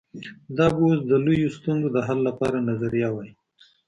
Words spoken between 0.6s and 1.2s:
به اوس د